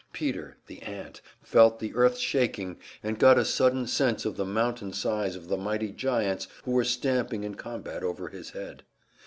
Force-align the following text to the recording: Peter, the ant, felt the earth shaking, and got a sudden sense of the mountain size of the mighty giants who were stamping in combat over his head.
Peter, 0.13 0.57
the 0.65 0.81
ant, 0.81 1.21
felt 1.43 1.77
the 1.79 1.93
earth 1.93 2.17
shaking, 2.17 2.79
and 3.03 3.19
got 3.19 3.37
a 3.37 3.45
sudden 3.45 3.85
sense 3.85 4.25
of 4.25 4.35
the 4.35 4.43
mountain 4.43 4.91
size 4.91 5.35
of 5.35 5.47
the 5.47 5.57
mighty 5.57 5.91
giants 5.91 6.47
who 6.63 6.71
were 6.71 6.83
stamping 6.83 7.43
in 7.43 7.53
combat 7.53 8.01
over 8.03 8.29
his 8.29 8.49
head. 8.49 8.81